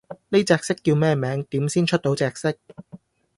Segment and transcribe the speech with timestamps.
[0.29, 1.43] 呢隻色叫咩名？
[1.47, 2.51] 點先出到隻色？